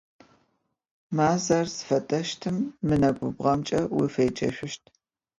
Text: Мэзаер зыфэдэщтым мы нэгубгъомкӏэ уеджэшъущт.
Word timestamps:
Мэзаер 1.15 1.67
зыфэдэщтым 1.75 2.57
мы 2.85 2.95
нэгубгъомкӏэ 3.01 3.81
уеджэшъущт. 3.95 4.83